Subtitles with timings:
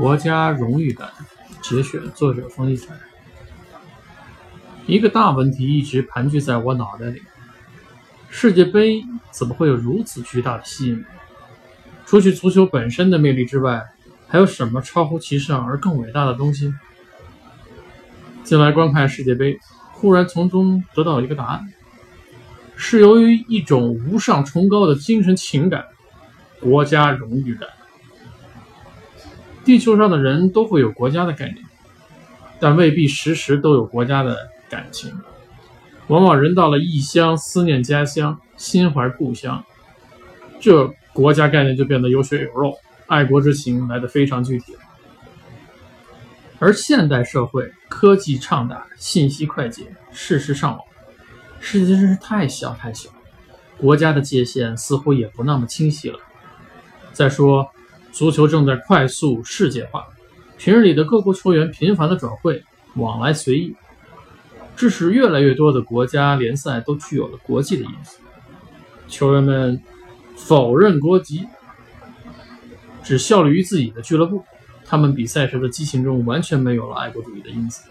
[0.00, 1.10] 国家荣誉感
[1.60, 2.94] 节选，作者冯一才。
[4.86, 7.20] 一个大问题一直盘踞在我脑袋里：
[8.30, 11.04] 世界杯怎么会有如此巨大的吸引力？
[12.06, 13.84] 除去足球本身的魅力之外，
[14.26, 16.72] 还有什么超乎其上而更伟大的东西？
[18.42, 19.58] 近来观看世界杯，
[19.92, 21.70] 忽然从中得到一个答案：
[22.74, 25.84] 是由于一种无上崇高的精神情感——
[26.58, 27.68] 国家荣誉感。
[29.64, 31.58] 地球上的人都会有国家的概念，
[32.58, 35.12] 但未必时时都有国家的感情。
[36.08, 39.62] 往往人到了异乡，思念家乡，心怀故乡，
[40.58, 42.74] 这国家概念就变得有血有肉，
[43.06, 44.74] 爱国之情来得非常具体。
[46.58, 50.80] 而现代社会科技畅达，信息快捷，事实上网，
[51.60, 53.10] 世界真是太小太小，
[53.78, 56.18] 国家的界限似乎也不那么清晰了。
[57.12, 57.70] 再说。
[58.12, 60.06] 足球正在快速世界化，
[60.58, 62.62] 平日里的各国球员频繁的转会，
[62.96, 63.74] 往来随意，
[64.76, 68.18] 致使越来越多的国家联赛都具有了国际的因素。
[69.08, 69.80] 球员们
[70.36, 71.46] 否认国籍，
[73.02, 74.44] 只效力于自己的俱乐部，
[74.84, 77.88] 他们比赛时的激情中完全没有了爱国主义的因子。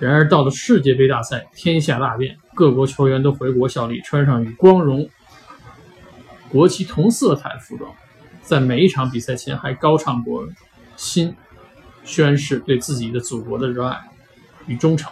[0.00, 5.08] 然而到了世界杯大赛，天下大变，各国球员都回国效力，穿上与光荣
[6.48, 7.94] 国旗同色彩的服装。
[8.44, 10.46] 在每一场比赛前还高唱国
[10.96, 11.34] 心，
[12.04, 13.98] 宣誓对自己的祖国的热爱
[14.66, 15.10] 与忠诚，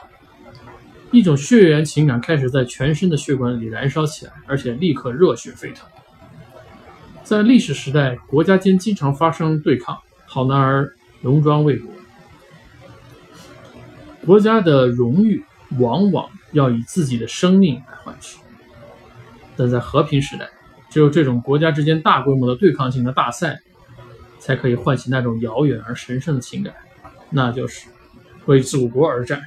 [1.10, 5.88] 一种血缘情感开始在全身的血管里燃烧起来，而且立刻热血沸腾。
[7.24, 11.90] 在历史时代，国家间经常发生对抗，好男儿戎装为国，
[14.26, 15.42] 国家的荣誉
[15.78, 18.38] 往往要以自己的生命来换取，
[19.56, 20.50] 但在和平时代。
[20.92, 23.62] 只有这种国家之间大规模的对抗性的大赛，
[24.38, 26.74] 才可以唤起那种遥远而神圣的情感，
[27.30, 27.88] 那就是
[28.44, 29.42] 为祖国而战。